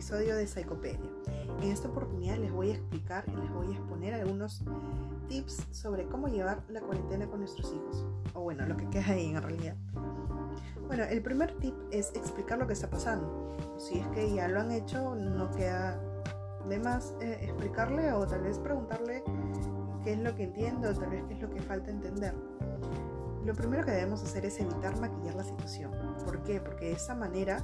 episodio 0.00 0.34
de 0.34 0.46
Psicopedia. 0.46 1.10
En 1.60 1.70
esta 1.70 1.86
oportunidad 1.88 2.38
les 2.38 2.50
voy 2.50 2.70
a 2.70 2.72
explicar 2.72 3.22
y 3.28 3.36
les 3.36 3.52
voy 3.52 3.66
a 3.66 3.76
exponer 3.76 4.14
algunos 4.14 4.64
tips 5.28 5.66
sobre 5.72 6.06
cómo 6.06 6.28
llevar 6.28 6.62
la 6.70 6.80
cuarentena 6.80 7.26
con 7.26 7.40
nuestros 7.40 7.70
hijos. 7.70 8.06
O 8.32 8.40
bueno, 8.40 8.64
lo 8.64 8.78
que 8.78 8.88
queda 8.88 9.12
ahí 9.12 9.26
en 9.26 9.42
realidad. 9.42 9.76
Bueno, 10.86 11.04
el 11.04 11.20
primer 11.20 11.52
tip 11.58 11.74
es 11.90 12.12
explicar 12.14 12.58
lo 12.58 12.66
que 12.66 12.72
está 12.72 12.88
pasando. 12.88 13.54
Si 13.76 13.98
es 13.98 14.06
que 14.08 14.34
ya 14.34 14.48
lo 14.48 14.60
han 14.60 14.70
hecho, 14.70 15.14
no 15.16 15.50
queda 15.50 16.00
de 16.66 16.78
más 16.78 17.14
eh, 17.20 17.38
explicarle 17.42 18.10
o 18.12 18.26
tal 18.26 18.40
vez 18.40 18.58
preguntarle 18.58 19.22
qué 20.02 20.14
es 20.14 20.18
lo 20.18 20.34
que 20.34 20.44
entiende 20.44 20.88
o 20.88 20.94
tal 20.94 21.10
vez 21.10 21.24
qué 21.28 21.34
es 21.34 21.42
lo 21.42 21.50
que 21.50 21.60
falta 21.60 21.90
entender. 21.90 22.34
Lo 23.44 23.54
primero 23.54 23.84
que 23.84 23.90
debemos 23.90 24.22
hacer 24.22 24.46
es 24.46 24.58
evitar 24.60 24.98
maquillar 24.98 25.34
la 25.34 25.44
situación. 25.44 25.92
¿Por 26.24 26.42
qué? 26.42 26.58
Porque 26.58 26.86
de 26.86 26.92
esa 26.92 27.14
manera 27.14 27.62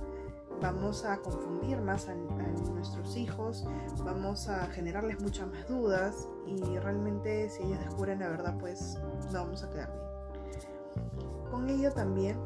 vamos 0.60 1.04
a 1.04 1.18
confundir 1.18 1.80
más 1.80 2.08
a, 2.08 2.14
nuestros 2.14 3.16
hijos, 3.16 3.66
vamos 4.04 4.48
a 4.48 4.66
generarles 4.68 5.20
muchas 5.20 5.48
más 5.48 5.66
dudas 5.68 6.28
y 6.46 6.60
realmente 6.78 7.48
si 7.50 7.62
ellos 7.62 7.80
descubren 7.80 8.20
la 8.20 8.28
verdad 8.28 8.56
pues 8.58 8.98
no 9.32 9.44
vamos 9.44 9.62
a 9.62 9.70
quedar 9.70 9.92
bien. 9.92 11.50
Con 11.50 11.68
ello 11.68 11.92
también 11.92 12.38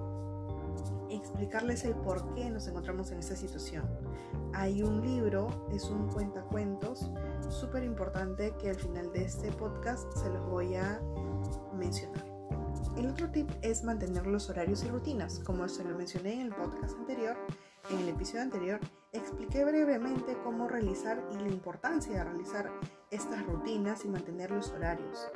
explicarles 1.11 1.85
el 1.85 1.95
por 1.95 2.35
qué 2.35 2.49
nos 2.51 2.67
encontramos 2.69 3.11
en 3.11 3.19
esta 3.19 3.37
situación. 3.37 3.85
Hay 4.53 4.83
un 4.83 5.01
libro, 5.03 5.67
es 5.73 5.85
un 5.85 6.09
cuentacuentos 6.09 7.11
súper 7.49 7.85
importante 7.85 8.53
que 8.61 8.71
al 8.71 8.77
final 8.77 9.13
de 9.13 9.25
este 9.25 9.51
podcast 9.53 10.13
se 10.17 10.29
los 10.31 10.49
voy 10.49 10.77
a 10.77 11.01
mencionar. 11.75 12.25
El 12.97 13.07
otro 13.09 13.31
tip 13.31 13.51
es 13.63 13.83
mantener 13.85 14.27
los 14.27 14.51
horarios 14.51 14.85
y 14.85 14.89
rutinas. 14.89 15.39
Como 15.41 15.69
se 15.69 15.85
lo 15.85 15.97
mencioné 15.97 16.35
en 16.35 16.41
el 16.43 16.55
podcast 16.55 16.97
anterior, 16.99 17.37
en 17.91 17.99
el 17.99 18.09
episodio 18.09 18.43
anterior, 18.43 18.81
expliqué 19.13 19.65
brevemente 19.65 20.37
cómo 20.45 20.69
realizar 20.69 21.23
y 21.33 21.37
la 21.37 21.49
importancia 21.49 22.13
de 22.13 22.25
realizar 22.25 22.71
estas 23.11 23.45
rutinas 23.47 24.05
y 24.05 24.09
mantener 24.09 24.51
los 24.51 24.71
horarios. 24.71 25.29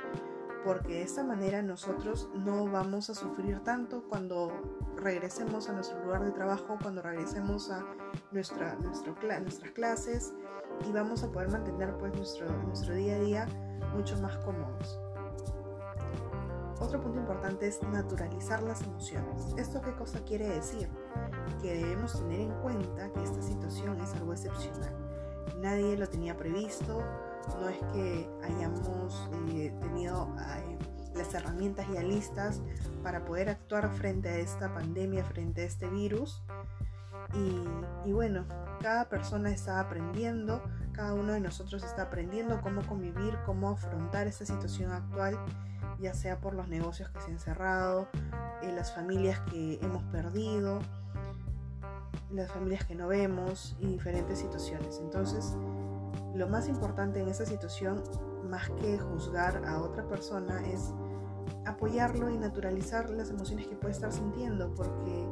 Porque 0.63 0.93
de 0.93 1.01
esta 1.03 1.23
manera 1.23 1.61
nosotros 1.61 2.29
no 2.33 2.65
vamos 2.65 3.09
a 3.09 3.15
sufrir 3.15 3.59
tanto 3.59 4.07
cuando 4.09 4.51
regresemos 4.95 5.69
a 5.69 5.73
nuestro 5.73 6.03
lugar 6.03 6.23
de 6.23 6.31
trabajo, 6.31 6.77
cuando 6.81 7.01
regresemos 7.01 7.69
a 7.69 7.85
nuestra, 8.31 8.75
nuestras 8.75 9.71
clases 9.71 10.33
y 10.87 10.91
vamos 10.91 11.23
a 11.23 11.31
poder 11.31 11.49
mantener 11.49 11.95
pues 11.97 12.15
nuestro, 12.15 12.51
nuestro 12.63 12.95
día 12.95 13.15
a 13.15 13.19
día 13.19 13.47
mucho 13.93 14.19
más 14.21 14.37
cómodos. 14.37 15.04
Otro 16.85 17.01
punto 17.01 17.17
importante 17.17 17.65
es 17.67 17.81
naturalizar 17.81 18.61
las 18.61 18.83
emociones. 18.83 19.55
¿Esto 19.57 19.81
qué 19.81 19.95
cosa 19.95 20.19
quiere 20.19 20.47
decir? 20.47 20.87
Que 21.59 21.79
debemos 21.79 22.19
tener 22.19 22.41
en 22.41 22.51
cuenta 22.61 23.11
que 23.11 23.23
esta 23.23 23.41
situación 23.41 23.99
es 24.01 24.13
algo 24.13 24.33
excepcional. 24.33 24.95
Nadie 25.57 25.97
lo 25.97 26.07
tenía 26.07 26.37
previsto, 26.37 27.01
no 27.59 27.69
es 27.69 27.79
que 27.91 28.29
hayamos 28.43 29.27
eh, 29.49 29.75
tenido 29.81 30.31
eh, 30.39 30.77
las 31.15 31.33
herramientas 31.33 31.87
ya 31.91 32.03
listas 32.03 32.61
para 33.01 33.25
poder 33.25 33.49
actuar 33.49 33.89
frente 33.89 34.29
a 34.29 34.37
esta 34.37 34.71
pandemia, 34.71 35.25
frente 35.25 35.61
a 35.61 35.65
este 35.65 35.89
virus. 35.89 36.43
Y, 37.33 38.07
y 38.07 38.13
bueno, 38.13 38.45
cada 38.79 39.09
persona 39.09 39.49
está 39.49 39.79
aprendiendo, 39.79 40.61
cada 40.91 41.15
uno 41.15 41.33
de 41.33 41.39
nosotros 41.39 41.83
está 41.83 42.03
aprendiendo 42.03 42.61
cómo 42.61 42.85
convivir, 42.85 43.39
cómo 43.43 43.69
afrontar 43.69 44.27
esta 44.27 44.45
situación 44.45 44.91
actual 44.91 45.39
ya 45.99 46.13
sea 46.13 46.39
por 46.39 46.53
los 46.53 46.67
negocios 46.67 47.09
que 47.09 47.21
se 47.21 47.31
han 47.31 47.39
cerrado, 47.39 48.07
eh, 48.61 48.71
las 48.71 48.93
familias 48.93 49.39
que 49.51 49.79
hemos 49.81 50.03
perdido, 50.05 50.79
las 52.31 52.51
familias 52.51 52.85
que 52.85 52.95
no 52.95 53.07
vemos 53.07 53.75
y 53.79 53.87
diferentes 53.87 54.39
situaciones. 54.39 54.99
Entonces, 55.01 55.55
lo 56.33 56.47
más 56.47 56.67
importante 56.67 57.21
en 57.21 57.29
esta 57.29 57.45
situación, 57.45 58.03
más 58.49 58.69
que 58.71 58.99
juzgar 58.99 59.65
a 59.65 59.81
otra 59.81 60.07
persona, 60.07 60.65
es 60.67 60.93
apoyarlo 61.65 62.29
y 62.29 62.37
naturalizar 62.37 63.09
las 63.09 63.29
emociones 63.29 63.67
que 63.67 63.75
puede 63.75 63.93
estar 63.93 64.11
sintiendo, 64.11 64.73
porque 64.75 65.27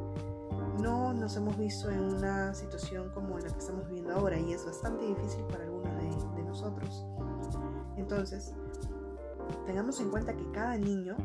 no 0.80 1.12
nos 1.12 1.36
hemos 1.36 1.56
visto 1.56 1.90
en 1.90 2.00
una 2.00 2.54
situación 2.54 3.10
como 3.10 3.38
la 3.38 3.48
que 3.48 3.58
estamos 3.58 3.86
viviendo 3.86 4.14
ahora 4.14 4.38
y 4.38 4.52
es 4.52 4.64
bastante 4.64 5.04
difícil 5.04 5.44
para 5.44 5.64
algunos 5.64 5.96
de, 5.96 6.36
de 6.36 6.42
nosotros. 6.42 7.06
Entonces, 7.96 8.54
tengamos 9.66 10.00
en 10.00 10.10
cuenta 10.10 10.36
que 10.36 10.50
cada 10.50 10.76
niño, 10.78 11.16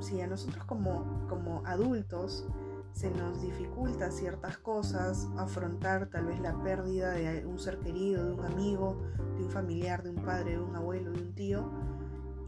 si 0.00 0.20
a 0.20 0.26
nosotros 0.26 0.64
como, 0.64 1.26
como 1.28 1.62
adultos 1.66 2.46
se 2.92 3.10
nos 3.10 3.42
dificulta 3.42 4.10
ciertas 4.10 4.56
cosas, 4.58 5.28
afrontar 5.36 6.08
tal 6.08 6.26
vez 6.26 6.40
la 6.40 6.62
pérdida 6.62 7.10
de 7.10 7.44
un 7.44 7.58
ser 7.58 7.78
querido, 7.78 8.24
de 8.24 8.32
un 8.32 8.44
amigo, 8.44 8.96
de 9.36 9.44
un 9.44 9.50
familiar, 9.50 10.02
de 10.02 10.10
un 10.10 10.24
padre, 10.24 10.52
de 10.52 10.62
un 10.62 10.74
abuelo, 10.74 11.10
de 11.10 11.20
un 11.20 11.34
tío, 11.34 11.70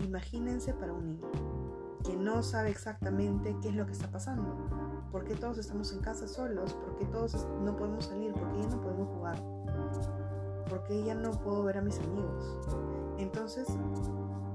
imagínense 0.00 0.72
para 0.72 0.92
un 0.92 1.04
niño 1.04 1.58
que 2.04 2.16
no 2.16 2.42
sabe 2.42 2.70
exactamente 2.70 3.56
qué 3.60 3.68
es 3.68 3.74
lo 3.74 3.84
que 3.84 3.92
está 3.92 4.10
pasando, 4.10 4.56
por 5.10 5.24
qué 5.24 5.34
todos 5.34 5.58
estamos 5.58 5.92
en 5.92 6.00
casa 6.00 6.26
solos, 6.26 6.72
por 6.74 6.96
qué 6.96 7.04
todos 7.06 7.46
no 7.62 7.76
podemos 7.76 8.06
salir, 8.06 8.32
por 8.32 8.50
qué 8.52 8.62
ya 8.62 8.68
no 8.68 8.80
podemos 8.80 9.08
jugar, 9.08 9.42
por 10.70 10.84
qué 10.84 11.04
ya 11.04 11.14
no 11.14 11.32
puedo 11.32 11.62
ver 11.64 11.78
a 11.78 11.82
mis 11.82 11.98
amigos. 11.98 12.58
Entonces, 13.18 13.68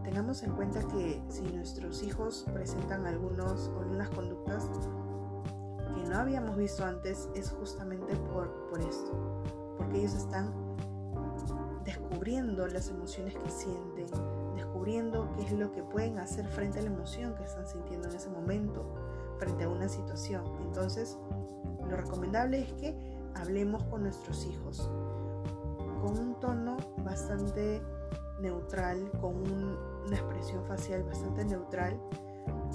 tengamos 0.04 0.44
en 0.44 0.52
cuenta 0.52 0.82
que 0.88 1.22
si 1.30 1.42
nuestros 1.42 2.04
hijos 2.04 2.46
presentan 2.54 3.06
algunos, 3.06 3.72
algunas 3.80 4.10
conductas 4.10 4.70
que 5.96 6.10
no 6.10 6.18
habíamos 6.18 6.58
visto 6.58 6.84
antes, 6.86 7.30
es 7.36 7.52
justamente 7.52 8.16
por, 8.16 8.68
por 8.70 8.82
esto, 8.82 9.44
porque 9.78 10.00
ellos 10.00 10.14
están 10.14 10.54
descubriendo 11.86 12.68
las 12.68 12.90
emociones 12.90 13.36
que 13.36 13.50
sienten, 13.50 14.08
descubriendo 14.56 15.30
qué 15.36 15.44
es 15.44 15.52
lo 15.54 15.72
que 15.72 15.84
pueden 15.84 16.20
hacer 16.20 16.48
frente 16.48 16.80
a 16.80 16.82
la 16.82 16.90
emoción 16.90 17.36
que 17.36 17.44
están 17.44 17.68
sintiendo 17.68 18.10
en 18.10 18.16
ese 18.16 18.30
momento, 18.30 18.86
frente 19.38 19.66
a 19.66 19.70
una 19.70 19.90
situación. 19.90 20.44
Entonces, 20.62 21.18
lo 21.90 21.98
recomendable 21.98 22.62
es 22.62 22.74
que 22.74 22.96
hablemos 23.36 23.84
con 23.86 24.04
nuestros 24.04 24.46
hijos 24.46 24.90
con 26.04 26.20
un 26.20 26.36
tono 26.42 26.76
bastante 27.06 27.82
neutral, 28.42 29.10
con 29.22 29.36
una 30.06 30.18
expresión 30.18 30.66
facial 30.66 31.04
bastante 31.04 31.46
neutral, 31.46 32.00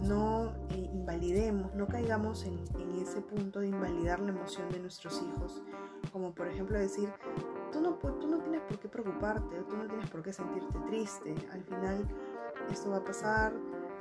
no 0.02 0.52
eh, 0.70 0.90
invalidemos, 0.92 1.74
no 1.74 1.86
caigamos 1.86 2.44
en, 2.44 2.58
ese 3.00 3.20
punto 3.20 3.60
de 3.60 3.68
invalidar 3.68 4.18
la 4.18 4.30
emoción 4.30 4.68
de 4.70 4.80
nuestros 4.80 5.22
hijos, 5.22 5.62
como 6.12 6.34
por 6.34 6.48
ejemplo 6.48 6.78
decir, 6.78 7.08
tú 7.72 7.80
no, 7.80 7.94
tú 7.94 8.26
no 8.26 8.38
tienes 8.40 8.60
por 8.62 8.78
qué 8.80 8.88
preocuparte, 8.88 9.62
tú 9.68 9.76
no 9.76 9.86
tienes 9.86 10.10
por 10.10 10.22
qué 10.22 10.32
sentirte 10.32 10.78
triste, 10.88 11.34
al 11.52 11.62
final 11.62 12.08
esto 12.70 12.90
va 12.90 12.96
a 12.98 13.04
pasar, 13.04 13.52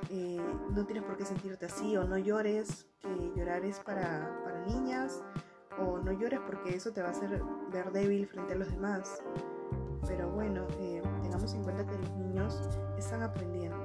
eh, 0.10 0.42
no 0.72 0.86
tienes 0.86 1.04
por 1.04 1.16
qué 1.16 1.26
sentirte 1.26 1.68
así 1.68 1.96
o 1.96 2.06
no 2.06 2.18
llores, 2.18 2.88
que 3.00 3.32
llorar 3.36 3.64
es 3.66 3.80
para, 3.80 4.42
para 4.44 4.66
niñas, 4.66 5.24
o 5.80 6.00
no 6.00 6.12
llores 6.12 6.40
porque 6.46 6.76
eso 6.76 6.92
te 6.92 7.02
va 7.02 7.10
a 7.10 7.12
hacer 7.12 7.42
ver 7.72 7.92
débil 7.92 8.28
frente 8.28 8.54
a 8.54 8.58
los 8.58 8.72
demás. 8.72 9.22
Pero 10.08 10.30
bueno, 10.30 10.66
eh, 10.80 11.02
tengamos 11.22 11.54
en 11.54 11.64
cuenta 11.64 11.86
que 11.86 11.98
los 11.98 12.12
niños 12.16 12.62
están 12.98 13.24
aprendiendo 13.24 13.78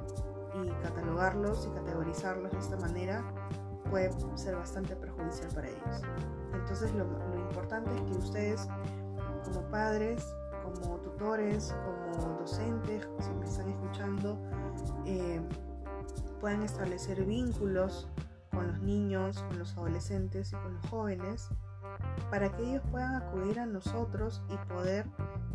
y 0.54 0.70
catalogarlos 0.82 1.66
y 1.66 1.70
categorizarlos 1.70 2.52
de 2.52 2.58
esta 2.58 2.76
manera 2.76 3.24
puede 3.90 4.10
ser 4.36 4.56
bastante 4.56 4.96
perjudicial 4.96 5.48
para 5.54 5.68
ellos. 5.68 6.02
Entonces 6.54 6.94
lo, 6.94 7.04
importante 7.36 7.94
es 7.94 8.00
que 8.02 8.18
ustedes 8.18 8.68
como 9.44 9.60
padres, 9.70 10.24
como 10.62 10.96
tutores, 10.98 11.74
como 11.84 12.38
docentes, 12.38 13.08
si 13.20 13.30
me 13.32 13.44
están 13.44 13.68
escuchando, 13.68 14.38
eh, 15.04 15.40
puedan 16.40 16.62
establecer 16.62 17.24
vínculos 17.24 18.08
con 18.50 18.68
los 18.68 18.80
niños, 18.80 19.42
con 19.48 19.58
los 19.58 19.76
adolescentes 19.76 20.52
y 20.52 20.56
con 20.56 20.74
los 20.74 20.86
jóvenes 20.86 21.50
para 22.30 22.50
que 22.50 22.62
ellos 22.62 22.82
puedan 22.90 23.16
acudir 23.16 23.60
a 23.60 23.66
nosotros 23.66 24.42
y 24.48 24.56
poder 24.72 25.06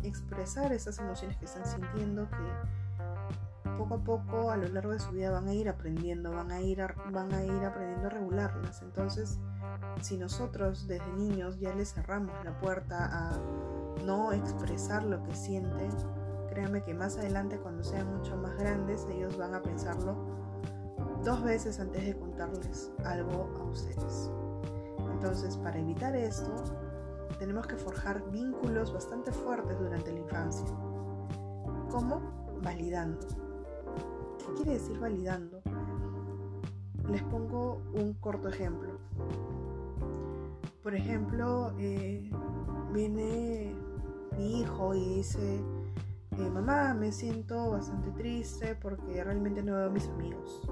expresar 0.02 0.72
esas 0.72 0.98
emociones 0.98 1.36
que 1.36 1.44
están 1.44 1.64
sintiendo 1.66 2.28
que 2.30 3.68
poco 3.78 3.94
a 3.94 3.98
poco 3.98 4.50
a 4.50 4.56
lo 4.56 4.68
largo 4.68 4.92
de 4.92 4.98
su 4.98 5.12
vida 5.12 5.30
van 5.30 5.46
a 5.48 5.54
ir 5.54 5.68
aprendiendo, 5.68 6.32
van 6.32 6.50
a 6.50 6.60
ir, 6.60 6.84
van 7.12 7.32
a 7.32 7.44
ir 7.44 7.64
aprendiendo 7.64 8.08
a 8.08 8.10
regularlas. 8.10 8.82
Entonces, 8.82 9.38
si 10.02 10.16
nosotros 10.16 10.88
desde 10.88 11.12
niños 11.12 11.58
ya 11.60 11.74
les 11.74 11.94
cerramos 11.94 12.32
la 12.44 12.58
puerta 12.58 13.08
a 13.10 13.38
no 14.04 14.32
expresar 14.32 15.04
lo 15.04 15.22
que 15.22 15.34
sienten, 15.34 15.90
créanme 16.48 16.82
que 16.82 16.94
más 16.94 17.16
adelante 17.18 17.58
cuando 17.58 17.84
sean 17.84 18.16
mucho 18.16 18.36
más 18.36 18.56
grandes 18.58 19.06
ellos 19.10 19.36
van 19.36 19.54
a 19.54 19.62
pensarlo 19.62 20.16
dos 21.24 21.42
veces 21.42 21.78
antes 21.78 22.04
de 22.04 22.16
contarles 22.18 22.90
algo 23.04 23.48
a 23.60 23.64
ustedes. 23.64 24.30
Entonces, 25.12 25.56
para 25.56 25.78
evitar 25.78 26.14
esto, 26.16 26.52
tenemos 27.38 27.66
que 27.66 27.76
forjar 27.76 28.30
vínculos 28.30 28.92
bastante 28.92 29.32
fuertes 29.32 29.78
durante 29.78 30.12
la 30.12 30.18
infancia. 30.18 30.66
¿Cómo? 31.90 32.20
Validando. 32.62 33.26
¿Qué 34.38 34.54
quiere 34.54 34.72
decir 34.72 34.98
validando? 34.98 35.62
Les 37.08 37.22
pongo 37.24 37.80
un 37.94 38.14
corto 38.14 38.48
ejemplo. 38.48 38.98
Por 40.82 40.94
ejemplo, 40.94 41.72
eh, 41.78 42.30
viene 42.92 43.74
mi 44.36 44.60
hijo 44.60 44.94
y 44.94 45.16
dice, 45.16 45.60
eh, 46.38 46.50
mamá, 46.50 46.94
me 46.94 47.12
siento 47.12 47.70
bastante 47.70 48.10
triste 48.12 48.74
porque 48.74 49.22
realmente 49.22 49.62
no 49.62 49.74
veo 49.74 49.86
a 49.86 49.90
mis 49.90 50.08
amigos. 50.08 50.68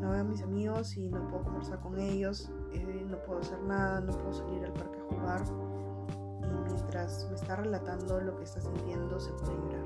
No 0.00 0.10
veo 0.10 0.20
a 0.20 0.24
mis 0.24 0.42
amigos 0.42 0.96
y 0.96 1.08
no 1.08 1.26
puedo 1.28 1.44
conversar 1.44 1.80
con 1.80 1.98
ellos, 1.98 2.50
eh, 2.72 3.06
no 3.08 3.18
puedo 3.18 3.40
hacer 3.40 3.60
nada, 3.62 4.00
no 4.00 4.12
puedo 4.12 4.32
salir 4.32 4.64
al 4.64 4.72
parque 4.72 4.99
Y 5.10 6.72
mientras 6.72 7.26
me 7.28 7.36
está 7.36 7.56
relatando 7.56 8.20
lo 8.20 8.36
que 8.36 8.44
está 8.44 8.60
sintiendo, 8.60 9.18
se 9.20 9.32
puede 9.32 9.54
llorar. 9.54 9.84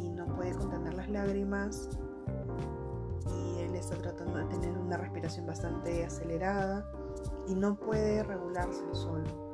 Y 0.00 0.08
no 0.10 0.26
puede 0.34 0.54
contener 0.54 0.94
las 0.94 1.08
lágrimas. 1.08 1.88
Y 3.26 3.60
él 3.60 3.74
está 3.74 3.96
tratando 3.96 4.38
de 4.38 4.44
tener 4.46 4.76
una 4.76 4.96
respiración 4.96 5.46
bastante 5.46 6.04
acelerada 6.04 6.90
y 7.46 7.54
no 7.54 7.76
puede 7.76 8.22
regularse 8.22 8.82
solo 8.92 9.50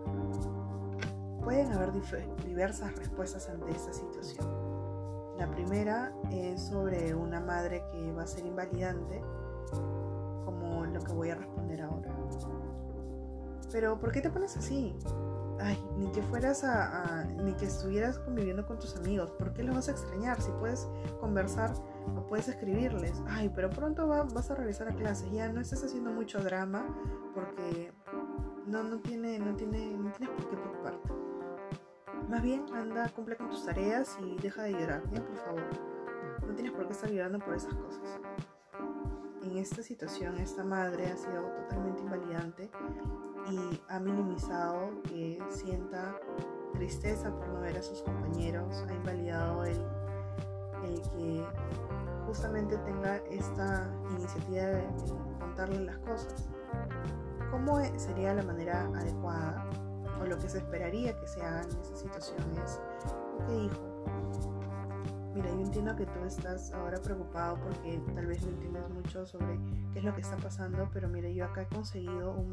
Pueden 1.46 1.72
haber 1.72 1.92
diversas 2.44 2.96
respuestas 2.96 3.48
ante 3.48 3.70
esta 3.70 3.92
situación. 3.92 4.44
La 5.38 5.48
primera 5.48 6.12
es 6.32 6.60
sobre 6.60 7.14
una 7.14 7.38
madre 7.38 7.84
que 7.92 8.10
va 8.10 8.24
a 8.24 8.26
ser 8.26 8.44
invalidante, 8.44 9.22
como 10.44 10.84
lo 10.86 11.00
que 11.00 11.12
voy 11.12 11.30
a 11.30 11.36
responder 11.36 11.82
ahora. 11.82 12.10
Pero 13.76 14.00
¿por 14.00 14.10
qué 14.10 14.22
te 14.22 14.30
pones 14.30 14.56
así? 14.56 14.96
Ay, 15.60 15.78
ni 15.98 16.10
que 16.10 16.22
fueras 16.22 16.64
a, 16.64 17.24
ni 17.24 17.52
que 17.52 17.66
estuvieras 17.66 18.18
conviviendo 18.18 18.66
con 18.66 18.78
tus 18.78 18.96
amigos. 18.96 19.30
¿Por 19.32 19.52
qué 19.52 19.62
los 19.64 19.74
vas 19.74 19.88
a 19.88 19.90
extrañar? 19.90 20.40
Si 20.40 20.50
puedes 20.52 20.88
conversar 21.20 21.74
o 22.16 22.26
puedes 22.26 22.48
escribirles. 22.48 23.22
Ay, 23.28 23.52
pero 23.54 23.68
pronto 23.68 24.08
vas 24.08 24.50
a 24.50 24.54
regresar 24.54 24.88
a 24.88 24.94
clases. 24.94 25.30
Ya 25.30 25.52
no 25.52 25.60
estás 25.60 25.84
haciendo 25.84 26.10
mucho 26.10 26.42
drama 26.42 26.86
porque 27.34 27.92
no, 28.66 28.82
no, 28.82 28.98
tiene, 29.00 29.38
no, 29.38 29.54
tiene, 29.54 29.94
no 29.98 30.10
tienes 30.12 30.34
por 30.34 30.48
qué 30.48 30.56
preocuparte. 30.56 31.10
Más 32.30 32.40
bien, 32.40 32.64
anda, 32.72 33.10
cumple 33.10 33.36
con 33.36 33.50
tus 33.50 33.66
tareas 33.66 34.16
y 34.22 34.38
deja 34.38 34.62
de 34.62 34.72
llorar, 34.72 35.02
¿ya? 35.12 35.22
Por 35.22 35.36
favor. 35.36 35.68
No 36.46 36.54
tienes 36.54 36.72
por 36.72 36.86
qué 36.86 36.92
estar 36.94 37.10
llorando 37.10 37.40
por 37.40 37.54
esas 37.54 37.74
cosas. 37.74 38.20
En 39.42 39.58
esta 39.58 39.82
situación, 39.82 40.38
esta 40.38 40.64
madre 40.64 41.08
ha 41.08 41.16
sido 41.18 41.42
totalmente 41.42 42.00
invalidante 42.00 42.70
y 43.50 43.80
ha 43.88 43.98
minimizado 44.00 44.90
que 45.02 45.38
sienta 45.50 46.18
tristeza 46.74 47.34
por 47.34 47.48
no 47.48 47.60
ver 47.60 47.78
a 47.78 47.82
sus 47.82 48.02
compañeros, 48.02 48.84
ha 48.88 48.92
invalidado 48.92 49.64
el, 49.64 49.80
el 50.84 51.02
que 51.10 51.44
justamente 52.26 52.76
tenga 52.78 53.16
esta 53.30 53.90
iniciativa 54.10 54.62
de, 54.62 54.86
contarle 55.38 55.80
las 55.80 55.98
cosas. 55.98 56.48
¿Cómo 57.50 57.78
sería 57.96 58.34
la 58.34 58.42
manera 58.42 58.90
adecuada 58.94 59.64
o 60.20 60.26
lo 60.26 60.38
que 60.38 60.48
se 60.48 60.58
esperaría 60.58 61.18
que 61.18 61.26
se 61.26 61.42
haga 61.42 61.62
en 61.62 61.68
esa 61.80 61.96
situación 61.96 62.38
es, 62.64 62.80
ok 63.38 63.50
hijo, 63.64 63.96
mira, 65.34 65.50
yo 65.50 65.60
entiendo 65.60 65.94
que 65.94 66.06
tú 66.06 66.24
estás 66.26 66.72
ahora 66.72 66.98
preocupado 67.00 67.58
porque 67.60 68.00
tal 68.14 68.26
vez 68.26 68.42
no 68.42 68.48
entiendes 68.48 68.88
mucho 68.88 69.26
sobre 69.26 69.58
qué 69.92 69.98
es 69.98 70.04
lo 70.04 70.14
que 70.14 70.22
está 70.22 70.36
pasando, 70.36 70.88
pero 70.92 71.08
mira, 71.08 71.28
yo 71.28 71.44
acá 71.44 71.62
he 71.62 71.66
conseguido 71.66 72.32
un, 72.32 72.50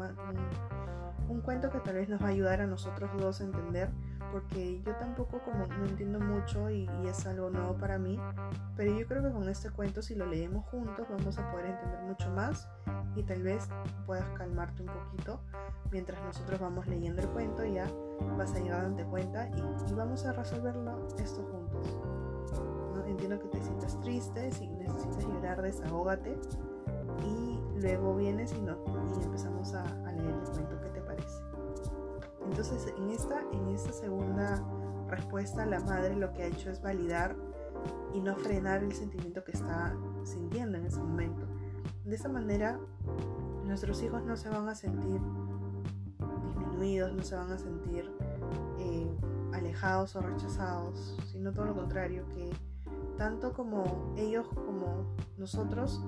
cuento 1.42 1.70
que 1.70 1.80
tal 1.80 1.96
vez 1.96 2.10
nos 2.10 2.22
va 2.22 2.28
a 2.28 2.30
ayudar 2.30 2.62
a 2.62 2.68
nosotros 2.68 3.10
dos 3.18 3.42
a 3.42 3.46
entender, 3.46 3.90
porque 4.32 4.82
yo 4.82 4.96
tampoco 4.96 5.42
como 5.44 5.68
no 5.68 5.86
entiendo 5.86 6.20
mucho 6.20 6.70
y, 6.70 6.90
y 7.04 7.08
es 7.08 7.26
algo 7.26 7.50
nuevo 7.50 7.78
para 7.78 7.98
mí, 7.98 8.20
pero 8.76 8.98
yo 8.98 9.08
creo 9.08 9.24
que 9.24 9.32
con 9.32 9.48
este 9.50 9.70
cuento 9.70 10.02
si 10.02 10.16
lo 10.16 10.26
leemos 10.26 10.66
juntos 10.66 11.08
vamos 11.10 11.38
a 11.38 11.52
poder 11.52 11.68
entender 11.68 12.02
mucho 12.04 12.32
más 12.32 12.68
y 13.16 13.24
tal 13.24 13.44
vez 13.44 13.68
puedas 14.06 14.28
calmarte 14.38 14.82
un 14.82 14.90
poquito 14.90 15.40
mientras 15.92 16.20
nosotros 16.24 16.60
vamos 16.60 16.88
leyendo 16.88 17.22
el 17.22 17.30
cuento 17.30 17.64
ya 17.64 17.88
vas 18.38 18.54
a 18.56 18.58
a 18.58 18.82
darte 18.84 19.04
cuenta 19.06 19.50
y, 19.50 19.94
vamos 19.94 20.26
a 20.26 20.34
resolverlo 20.34 21.08
esto 21.18 21.44
juntos. 21.52 22.00
¿no? 22.96 23.06
Entiendo 23.06 23.40
que 23.40 23.48
te 23.50 23.62
sientas 23.62 24.00
triste, 24.02 24.52
si 24.52 24.68
necesitas 24.68 25.26
llorar, 25.26 25.62
desahógate 25.62 26.38
y 27.26 27.60
luego 27.80 28.16
vienes 28.16 28.54
y, 28.54 28.62
no, 28.62 28.78
y 29.20 29.24
empezamos 29.24 29.74
a, 29.74 29.84
leer 30.12 30.30
el 30.30 30.50
cuento. 30.50 30.82
¿Qué 30.82 30.90
te 30.90 30.93
parece? 30.93 30.93
Entonces 32.46 32.94
en 32.98 33.10
esta, 33.12 33.42
en 33.52 33.70
esta 33.70 33.92
segunda 33.92 34.64
respuesta 35.10 35.66
la 35.66 35.80
madre 35.82 36.16
lo 36.16 36.34
que 36.34 36.44
ha 36.44 36.48
hecho 36.48 36.70
es 36.70 36.82
validar 36.82 37.36
y 38.14 38.22
no 38.22 38.36
frenar 38.36 38.84
el 38.84 38.94
sentimiento 38.94 39.44
que 39.44 39.52
está 39.52 39.96
sintiendo 40.24 40.78
en 40.78 40.86
ese 40.86 41.00
momento. 41.02 41.46
De 42.06 42.16
esa 42.16 42.30
manera 42.30 42.80
nuestros 43.66 44.02
hijos 44.04 44.24
no 44.24 44.36
se 44.38 44.50
van 44.50 44.68
a 44.68 44.76
sentir 44.76 45.22
no 46.84 47.24
se 47.24 47.36
van 47.36 47.50
a 47.50 47.58
sentir 47.58 48.12
eh, 48.78 49.18
alejados 49.54 50.16
o 50.18 50.22
rechazados, 50.22 51.18
sino 51.32 51.54
todo 51.54 51.68
lo 51.68 51.76
contrario, 51.76 52.26
que 52.30 52.52
tanto 53.18 53.54
como 53.54 54.14
ellos 54.18 54.46
como 54.50 55.16
nosotros 55.38 56.04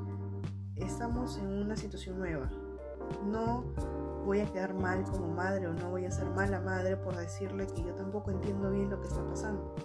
estamos 0.75 1.37
en 1.37 1.47
una 1.47 1.77
situación 1.77 2.19
nueva. 2.19 2.49
No 3.25 3.63
voy 4.25 4.39
a 4.39 4.45
quedar 4.45 4.73
mal 4.73 5.03
como 5.03 5.27
madre 5.27 5.67
o 5.67 5.73
no 5.73 5.89
voy 5.91 6.05
a 6.05 6.11
ser 6.11 6.25
mala 6.29 6.59
madre 6.59 6.97
por 6.97 7.15
decirle 7.15 7.67
que 7.67 7.83
yo 7.83 7.93
tampoco 7.93 8.31
entiendo 8.31 8.71
bien 8.71 8.89
lo 8.89 8.99
que 8.99 9.07
está 9.07 9.23
pasando. 9.23 9.75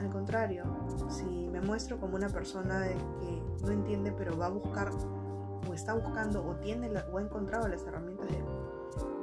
Al 0.00 0.10
contrario, 0.10 0.64
si 1.08 1.48
me 1.48 1.60
muestro 1.60 1.98
como 1.98 2.16
una 2.16 2.28
persona 2.28 2.86
que 3.20 3.42
no 3.62 3.70
entiende 3.70 4.12
pero 4.12 4.36
va 4.36 4.46
a 4.46 4.50
buscar 4.50 4.90
o 5.68 5.74
está 5.74 5.94
buscando 5.94 6.44
o 6.44 6.56
tiene 6.56 6.90
o 7.12 7.18
ha 7.18 7.22
encontrado 7.22 7.68
las 7.68 7.82
herramientas 7.86 8.28
de 8.28 8.44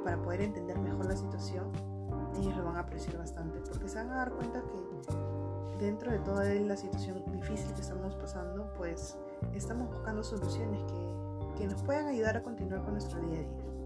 para 0.04 0.20
poder 0.20 0.42
entender 0.42 0.78
mejor 0.78 1.06
la 1.06 1.16
situación, 1.16 1.70
ellos 2.36 2.56
lo 2.56 2.64
van 2.64 2.76
a 2.76 2.80
apreciar 2.80 3.18
bastante, 3.18 3.60
porque 3.68 3.88
se 3.88 3.96
van 3.98 4.10
a 4.10 4.16
dar 4.16 4.32
cuenta 4.32 4.62
que 4.62 5.84
dentro 5.84 6.10
de 6.10 6.18
toda 6.20 6.44
la 6.44 6.76
situación 6.76 7.22
difícil 7.32 7.72
que 7.74 7.80
estamos 7.80 8.14
pasando, 8.16 8.72
pues 8.76 9.16
estamos 9.54 9.88
buscando 9.88 10.22
soluciones 10.22 10.80
que, 10.84 11.58
que 11.58 11.66
nos 11.68 11.82
puedan 11.82 12.06
ayudar 12.06 12.36
a 12.36 12.42
continuar 12.42 12.82
con 12.82 12.92
nuestro 12.92 13.20
día 13.20 13.38
a 13.38 13.42
día. 13.42 13.81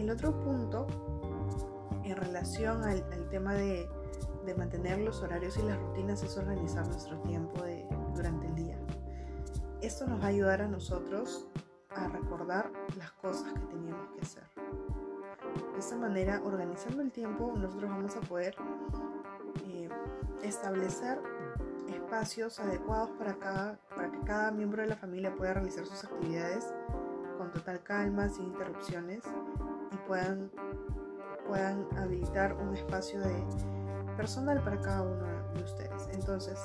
El 0.00 0.08
otro 0.08 0.32
punto, 0.40 0.86
en 2.04 2.16
relación 2.16 2.82
al, 2.84 3.04
tema 3.28 3.52
de, 3.52 3.86
mantener 4.56 4.98
los 4.98 5.22
horarios 5.22 5.58
y 5.58 5.62
las 5.62 5.78
rutinas, 5.78 6.22
es 6.22 6.38
organizar 6.38 6.88
nuestro 6.88 7.20
tiempo 7.20 7.62
durante 8.14 8.46
el 8.46 8.54
día. 8.54 8.78
Esto 9.82 10.06
nos 10.06 10.18
va 10.18 10.24
a 10.24 10.28
ayudar 10.28 10.62
a 10.62 10.68
nosotros 10.68 11.46
a 11.90 12.08
recordar 12.08 12.72
las 12.96 13.12
cosas 13.12 13.52
que 13.52 13.60
teníamos 13.60 14.08
que 14.12 14.22
hacer. 14.22 14.42
De 15.74 15.78
esta 15.78 15.96
manera, 15.96 16.40
organizando 16.44 17.02
el 17.02 17.12
tiempo, 17.12 17.52
nosotros 17.54 17.90
vamos 17.90 18.16
a 18.16 18.20
poder 18.22 18.54
eh, 19.66 19.90
establecer 20.42 21.20
espacios 21.88 22.58
adecuados 22.58 23.10
para, 23.18 23.34
que 24.10 24.20
cada 24.24 24.50
miembro 24.50 24.80
de 24.80 24.88
la 24.88 24.96
familia 24.96 25.36
pueda 25.36 25.52
realizar 25.52 25.84
sus 25.84 26.04
actividades 26.04 26.72
con 27.36 27.52
total 27.52 27.82
calma, 27.82 28.30
sin 28.30 28.46
interrupciones 28.46 29.22
puedan, 30.10 30.50
puedan 31.46 31.86
habilitar 31.96 32.54
un 32.54 32.74
espacio 32.74 33.20
de 33.20 33.44
personal 34.16 34.60
para 34.60 34.80
cada 34.80 35.02
uno 35.02 35.24
de 35.54 35.62
ustedes. 35.62 36.08
Entonces, 36.12 36.58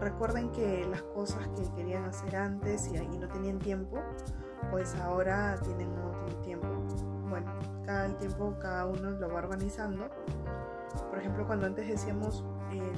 recuerden 0.00 0.50
que 0.50 0.84
las 0.90 1.00
cosas 1.02 1.46
que 1.54 1.62
querían 1.76 2.04
hacer 2.06 2.34
antes 2.34 2.88
y, 2.88 2.96
y 2.96 3.18
no 3.18 3.28
tenían 3.28 3.60
tiempo, 3.60 4.00
pues 4.72 4.96
ahora 4.96 5.60
tienen 5.62 5.90
un 5.90 6.42
tiempo. 6.42 6.66
Bueno, 7.30 7.52
cada 7.86 8.18
tiempo 8.18 8.52
cada 8.60 8.86
uno 8.86 9.10
lo 9.10 9.28
va 9.28 9.38
organizando. 9.38 10.10
Por 11.08 11.20
ejemplo, 11.20 11.46
cuando 11.46 11.66
antes 11.66 11.86
decíamos, 11.86 12.44
eh, 12.72 12.92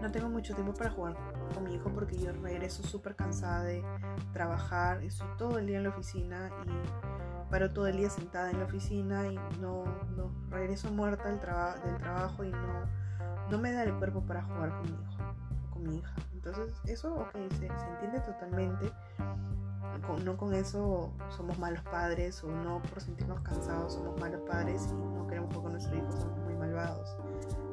no 0.00 0.10
tengo 0.10 0.30
mucho 0.30 0.54
tiempo 0.54 0.72
para 0.72 0.90
jugar 0.90 1.14
con 1.54 1.64
mi 1.64 1.74
hijo 1.74 1.90
porque 1.90 2.16
yo 2.16 2.32
regreso 2.32 2.82
súper 2.82 3.16
cansada 3.16 3.64
de 3.64 3.84
trabajar, 4.32 5.02
estoy 5.04 5.28
todo 5.36 5.58
el 5.58 5.66
día 5.66 5.76
en 5.76 5.84
la 5.84 5.90
oficina 5.90 6.50
y 6.66 7.11
paro 7.52 7.70
todo 7.70 7.86
el 7.86 7.98
día 7.98 8.08
sentada 8.08 8.50
en 8.50 8.58
la 8.58 8.64
oficina 8.64 9.28
y 9.28 9.36
no, 9.60 9.84
no 10.16 10.32
regreso 10.48 10.90
muerta 10.90 11.28
del, 11.28 11.38
del 11.38 11.98
trabajo 11.98 12.44
y 12.44 12.50
no, 12.50 12.88
no 13.50 13.58
me 13.58 13.72
da 13.72 13.82
el 13.82 13.94
cuerpo 13.98 14.22
para 14.22 14.42
jugar 14.42 14.70
con 14.70 14.82
mi 14.82 15.02
hijo 15.02 15.22
o 15.68 15.70
con 15.70 15.82
mi 15.86 15.96
hija. 15.98 16.14
Entonces 16.32 16.80
eso, 16.86 17.14
ok, 17.14 17.32
se, 17.50 17.58
se 17.58 17.66
entiende 17.66 18.20
totalmente 18.20 18.90
no 20.24 20.36
con 20.36 20.54
eso 20.54 21.12
somos 21.28 21.58
malos 21.58 21.82
padres 21.84 22.42
o 22.42 22.48
no 22.48 22.82
por 22.82 23.00
sentirnos 23.00 23.40
cansados 23.40 23.94
somos 23.94 24.18
malos 24.20 24.40
padres 24.48 24.88
y 24.90 24.94
no 24.94 25.26
queremos 25.26 25.54
jugar 25.54 25.62
con 25.62 25.72
nuestros 25.72 25.96
hijos, 25.96 26.14
somos 26.14 26.38
muy 26.38 26.54
malvados. 26.54 27.16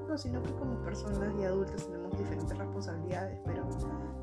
No, 0.07 0.17
sino 0.17 0.41
que 0.41 0.51
como 0.53 0.81
personas 0.81 1.33
y 1.39 1.43
adultos 1.43 1.86
tenemos 1.86 2.17
diferentes 2.17 2.57
responsabilidades, 2.57 3.39
pero 3.45 3.67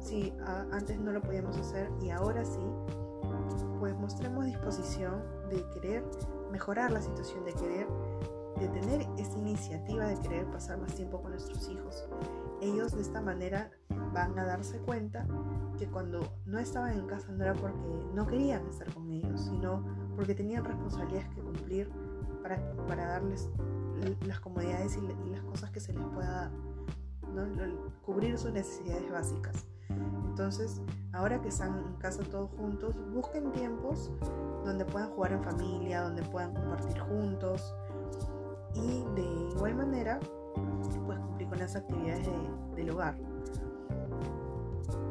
si 0.00 0.34
antes 0.72 0.98
no 0.98 1.12
lo 1.12 1.22
podíamos 1.22 1.56
hacer 1.56 1.90
y 2.02 2.10
ahora 2.10 2.44
sí, 2.44 2.60
pues 3.86 4.00
mostremos 4.00 4.44
disposición 4.46 5.22
de 5.48 5.64
querer 5.70 6.02
mejorar 6.50 6.90
la 6.90 7.00
situación, 7.00 7.44
de 7.44 7.52
querer, 7.52 7.86
de 8.58 8.68
tener 8.68 9.06
esa 9.16 9.38
iniciativa 9.38 10.06
de 10.06 10.20
querer 10.22 10.50
pasar 10.50 10.76
más 10.78 10.92
tiempo 10.94 11.22
con 11.22 11.30
nuestros 11.30 11.68
hijos. 11.68 12.08
Ellos 12.60 12.96
de 12.96 13.02
esta 13.02 13.20
manera 13.20 13.70
van 14.12 14.36
a 14.40 14.44
darse 14.44 14.80
cuenta 14.80 15.24
que 15.78 15.86
cuando 15.86 16.36
no 16.46 16.58
estaban 16.58 16.94
en 16.94 17.06
casa 17.06 17.30
no 17.30 17.44
era 17.44 17.54
porque 17.54 17.78
no 18.12 18.26
querían 18.26 18.66
estar 18.66 18.92
con 18.92 19.08
ellos, 19.08 19.40
sino 19.42 19.84
porque 20.16 20.34
tenían 20.34 20.64
responsabilidades 20.64 21.28
que 21.28 21.42
cumplir 21.42 21.88
para, 22.42 22.58
para 22.88 23.06
darles 23.06 23.48
las 24.26 24.40
comodidades 24.40 24.96
y 24.96 25.30
las 25.30 25.44
cosas 25.44 25.70
que 25.70 25.78
se 25.78 25.92
les 25.92 26.04
pueda 26.08 26.50
dar, 27.36 27.70
cubrir 28.02 28.36
sus 28.36 28.52
necesidades 28.52 29.08
básicas. 29.12 29.64
Entonces, 29.88 30.82
ahora 31.12 31.40
que 31.40 31.48
están 31.48 31.78
en 31.78 31.94
casa 31.94 32.22
todos 32.24 32.50
juntos, 32.58 32.94
busquen 33.12 33.50
tiempos 33.52 34.10
donde 34.64 34.84
puedan 34.84 35.10
jugar 35.10 35.32
en 35.32 35.42
familia, 35.42 36.02
donde 36.02 36.22
puedan 36.22 36.52
compartir 36.54 36.98
juntos 37.00 37.74
y 38.74 39.04
de 39.14 39.22
igual 39.54 39.74
manera, 39.76 40.20
pues 41.06 41.18
cumplir 41.18 41.48
con 41.48 41.58
las 41.58 41.76
actividades 41.76 42.28
del 42.74 42.90
hogar. 42.90 43.16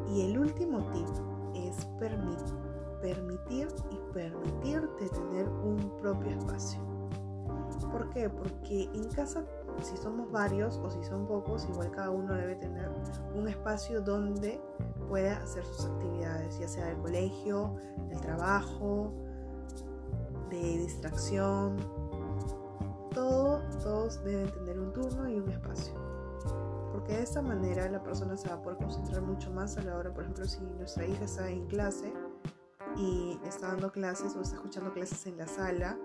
Y 0.08 0.22
el 0.22 0.38
último 0.38 0.78
tip 0.92 1.08
es 1.54 1.84
permitir 1.98 3.68
y 3.90 4.12
permitirte 4.12 5.08
tener 5.08 5.48
un 5.48 5.92
propio 6.00 6.30
espacio. 6.30 6.80
¿Por 7.90 8.08
qué? 8.10 8.28
Porque 8.28 8.88
en 8.94 9.08
casa, 9.10 9.44
si 9.82 9.96
somos 9.96 10.30
varios 10.30 10.76
o 10.78 10.90
si 10.90 11.02
son 11.04 11.26
pocos, 11.26 11.66
igual 11.68 11.90
cada 11.90 12.10
uno 12.10 12.34
debe 12.34 12.56
tener 12.56 12.90
un 13.34 13.48
espacio 13.48 14.00
donde 14.00 14.60
pueda 15.08 15.36
hacer 15.42 15.64
sus 15.64 15.86
actividades, 15.86 16.58
ya 16.58 16.68
sea 16.68 16.86
del 16.86 16.98
colegio, 16.98 17.76
del 18.08 18.20
trabajo, 18.20 19.12
de 20.50 20.78
distracción. 20.78 21.76
Todo, 23.12 23.62
todos 23.82 24.22
deben 24.24 24.50
tener 24.52 24.78
un 24.78 24.92
turno 24.92 25.28
y 25.28 25.38
un 25.38 25.50
espacio. 25.50 25.94
Porque 26.92 27.12
de 27.12 27.22
esta 27.22 27.42
manera 27.42 27.88
la 27.90 28.02
persona 28.02 28.36
se 28.36 28.48
va 28.48 28.54
a 28.54 28.62
poder 28.62 28.78
concentrar 28.78 29.22
mucho 29.22 29.50
más 29.50 29.76
a 29.76 29.82
la 29.82 29.96
hora, 29.96 30.12
por 30.12 30.22
ejemplo, 30.22 30.46
si 30.46 30.60
nuestra 30.60 31.06
hija 31.06 31.24
está 31.24 31.48
en 31.48 31.66
clase 31.66 32.12
y 32.96 33.38
está 33.44 33.68
dando 33.68 33.92
clases 33.92 34.34
o 34.36 34.40
está 34.40 34.56
escuchando 34.56 34.92
clases 34.92 35.26
en 35.26 35.36
la 35.36 35.46
sala 35.46 35.98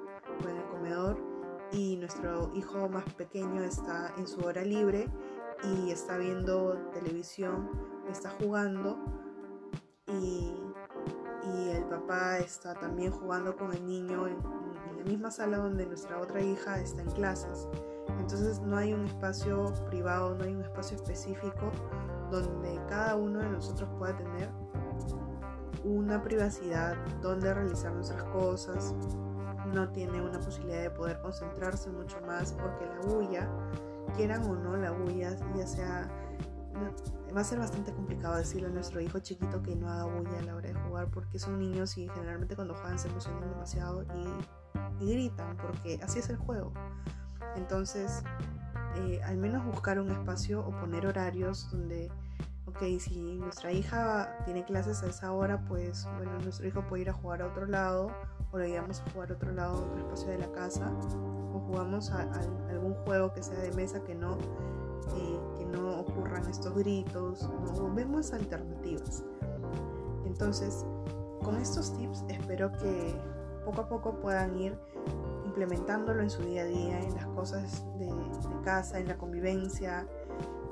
o 0.44 0.50
en 0.50 0.58
el 0.58 0.66
comedor 0.66 1.31
y 1.72 1.96
nuestro 1.98 2.52
hijo 2.54 2.90
más 2.90 3.06
pequeño 3.14 3.64
está 3.64 4.14
en 4.18 4.28
su 4.28 4.42
hora 4.42 4.64
libre 4.64 5.08
y 5.64 5.92
está 5.92 6.18
viendo 6.18 6.78
televisión, 6.94 7.70
está 8.10 8.30
jugando 8.42 8.98
y, 10.08 10.54
el 11.72 11.86
papá 11.86 12.38
está 12.38 12.74
también 12.76 13.12
jugando 13.12 13.56
con 13.56 13.74
el 13.74 13.86
niño 13.86 14.28
en, 14.28 14.38
la 14.98 15.04
misma 15.04 15.32
sala 15.32 15.58
donde 15.58 15.86
nuestra 15.86 16.20
otra 16.20 16.42
hija 16.42 16.80
está 16.80 17.02
en 17.02 17.10
clases. 17.12 17.68
Entonces 18.20 18.60
no 18.62 18.78
hay 18.78 18.94
un 18.94 19.06
espacio 19.06 19.74
privado, 19.90 20.36
no 20.36 20.44
hay 20.44 20.54
un 20.54 20.62
espacio 20.62 20.98
específico 20.98 21.72
donde 22.30 22.80
cada 22.88 23.16
uno 23.16 23.40
de 23.40 23.50
nosotros 23.50 23.90
pueda 23.98 24.16
tener 24.16 24.50
una 25.84 26.22
privacidad 26.22 26.96
donde 27.22 27.52
realizar 27.54 27.94
nuestras 27.94 28.24
cosas. 28.26 28.94
No 29.74 29.90
tiene 29.90 30.22
una 30.22 30.40
posibilidad 30.40 30.82
de 30.82 30.90
poder 30.90 31.22
concentrarse 31.22 31.90
mucho 31.90 32.20
más 32.22 32.54
porque 32.54 32.86
la 32.86 33.00
bulla 33.02 33.50
quieran 34.16 34.44
o 34.44 34.56
no 34.56 34.76
la 34.76 34.92
bulla, 34.92 35.36
ya 35.56 35.68
sea 35.68 36.10
va 37.36 37.42
a 37.42 37.44
ser 37.44 37.60
bastante 37.60 37.94
complicado 37.94 38.36
decirle 38.36 38.68
a 38.68 38.72
nuestro 38.72 39.00
hijo 39.00 39.20
chiquito 39.20 39.62
que 39.62 39.76
no 39.76 39.90
haga 39.90 40.06
bulla 40.06 40.40
a 40.40 40.42
la 40.42 40.56
hora 40.56 40.70
de 40.70 40.74
jugar 40.74 41.08
porque 41.08 41.40
son 41.40 41.60
niños 41.60 41.98
y 41.98 42.08
generalmente 42.10 42.56
cuando 42.56 42.74
juegan 42.76 43.00
se 43.00 43.08
emocionan 43.08 43.50
demasiado 43.50 44.04
y, 44.04 45.06
gritan 45.06 45.58
porque 45.58 46.00
así 46.04 46.20
es 46.20 46.30
el 46.30 46.38
juego. 46.38 46.72
Entonces, 47.56 48.24
eh, 48.98 49.20
al 49.24 49.38
menos 49.38 49.66
buscar 49.66 50.00
un 50.00 50.12
espacio 50.12 50.62
o 50.62 50.70
poner 50.80 51.08
horarios 51.08 51.72
donde, 51.72 52.12
ok, 52.66 53.00
si 53.00 53.20
nuestra 53.38 53.72
hija 53.72 54.38
tiene 54.46 54.64
clases 54.64 55.04
a 55.04 55.08
esa 55.08 55.32
hora, 55.32 55.64
pues 55.68 56.08
bueno, 56.18 56.40
nuestro 56.40 56.68
hijo 56.68 56.82
puede 56.88 57.04
ir 57.04 57.10
a 57.10 57.14
jugar 57.14 57.42
a 57.42 57.48
otro 57.48 57.66
lado 57.66 58.12
o 58.52 58.58
lo 58.58 58.66
llevamos 58.66 59.02
a 59.02 59.12
jugar 59.12 59.32
a 59.32 59.36
otro 59.36 59.52
lado, 59.52 59.86
otro 59.86 60.00
espacio 60.00 60.30
de 60.30 60.38
la 60.40 60.52
casa 60.52 60.92
o 61.54 61.60
jugamos 61.60 62.12
a, 62.12 62.22
algún 62.70 62.94
juego 63.06 63.34
que 63.34 63.44
sea 63.44 63.60
de 63.60 63.72
mesa 63.72 64.04
que 64.04 64.16
no, 64.16 64.38
eh, 65.16 65.40
que 65.58 65.66
no 65.66 66.00
ocurran 66.00 66.48
estos 66.50 66.76
gritos, 66.76 67.50
¿no? 67.78 67.94
vemos 67.94 68.34
alternativas. 68.34 69.24
Entonces, 70.26 70.86
con 71.44 71.58
estos 71.58 71.96
tips 71.98 72.24
espero 72.30 72.72
que 72.74 73.16
poco 73.66 73.82
a 73.82 73.90
poco 73.90 74.20
puedan 74.20 74.58
ir 74.58 74.78
implementándolo 75.46 76.22
en 76.22 76.30
su 76.30 76.44
día 76.44 76.62
a 76.62 76.66
día, 76.66 77.00
en 77.00 77.16
las 77.16 77.28
cosas 77.28 77.84
de, 78.00 78.10
casa, 78.64 79.00
en 79.00 79.08
la 79.08 79.18
convivencia, 79.18 80.08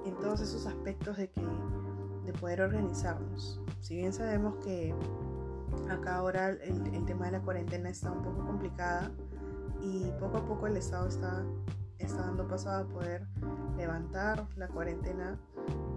en 0.06 0.16
todos 0.20 0.42
esos 0.42 0.66
aspectos 0.66 1.18
de, 1.18 1.30
que, 1.30 1.42
de 2.26 2.34
poder 2.34 2.62
organizarnos. 2.62 3.62
Si 3.80 3.96
bien 3.96 4.14
sabemos 4.14 4.56
que 4.64 4.94
acá 5.90 6.18
ahora 6.18 6.50
el, 6.50 6.94
el 6.94 7.06
tema 7.06 7.26
de 7.26 7.32
la 7.34 7.42
cuarentena 7.42 7.90
está 7.90 8.12
un 8.12 8.22
poco 8.22 8.46
complicada, 8.46 9.12
y 9.82 10.12
poco 10.20 10.38
a 10.38 10.46
poco 10.46 10.68
el 10.68 10.78
Estado 10.78 11.08
está, 11.08 11.44
está 11.98 12.18
dando 12.22 12.48
paso 12.48 12.70
a 12.70 12.86
poder 12.86 13.28
levantar 13.78 14.48
la 14.56 14.68
cuarentena. 14.68 15.40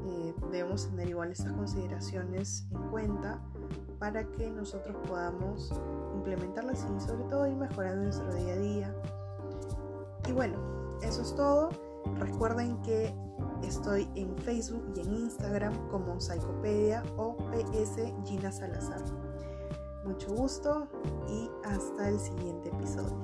Eh, 0.06 0.34
debemos 0.50 0.88
tener 0.88 1.08
igual 1.08 1.30
estas 1.30 1.52
consideraciones 1.52 2.66
en 2.70 2.82
cuenta 2.90 3.40
para 3.98 4.24
que 4.24 4.50
nosotros 4.50 4.96
podamos 5.06 5.72
implementarlas 6.14 6.84
y 6.84 7.00
sobre 7.00 7.24
todo 7.24 7.46
ir 7.46 7.56
mejorando 7.56 8.04
nuestro 8.04 8.34
día 8.34 8.54
a 8.54 8.58
día. 8.58 8.94
Y 10.28 10.32
bueno, 10.32 10.56
eso 11.02 11.22
es 11.22 11.34
todo. 11.34 11.70
Recuerden 12.18 12.80
que 12.82 13.14
estoy 13.62 14.08
en 14.14 14.36
Facebook 14.38 14.92
y 14.96 15.00
en 15.00 15.14
Instagram 15.14 15.88
como 15.88 16.20
Psicopedia 16.20 17.02
o 17.16 17.36
PS 17.36 18.12
Gina 18.24 18.50
Salazar. 18.52 19.02
Mucho 20.04 20.32
gusto 20.34 20.88
y 21.28 21.48
hasta 21.64 22.08
el 22.08 22.18
siguiente 22.18 22.70
episodio. 22.70 23.16